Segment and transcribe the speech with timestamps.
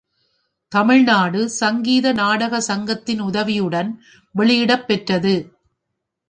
[0.71, 3.91] தமிழ்நாடு சங்கீத நாடக சங்கத்தின் உதவியுடன்
[4.35, 5.35] வெளியிடப் பெற்றது.